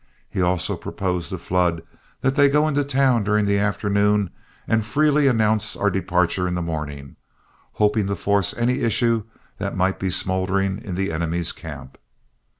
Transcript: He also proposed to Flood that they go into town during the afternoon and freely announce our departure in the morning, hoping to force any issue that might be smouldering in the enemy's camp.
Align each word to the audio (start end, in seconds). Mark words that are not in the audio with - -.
He 0.27 0.41
also 0.41 0.75
proposed 0.75 1.29
to 1.29 1.37
Flood 1.37 1.83
that 2.21 2.33
they 2.35 2.49
go 2.49 2.67
into 2.67 2.83
town 2.83 3.23
during 3.23 3.45
the 3.45 3.59
afternoon 3.59 4.31
and 4.67 4.83
freely 4.83 5.27
announce 5.27 5.75
our 5.75 5.91
departure 5.91 6.47
in 6.47 6.55
the 6.55 6.61
morning, 6.63 7.17
hoping 7.73 8.07
to 8.07 8.15
force 8.15 8.51
any 8.57 8.79
issue 8.79 9.25
that 9.59 9.77
might 9.77 9.99
be 9.99 10.09
smouldering 10.09 10.81
in 10.83 10.95
the 10.95 11.11
enemy's 11.11 11.51
camp. 11.51 11.99